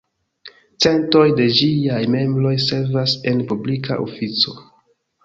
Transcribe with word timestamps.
Centoj 0.85 1.25
de 1.39 1.45
ĝiaj 1.57 1.99
membroj 2.13 2.53
servas 2.69 3.13
en 3.33 3.45
publika 3.53 3.99
ofico. 4.07 4.57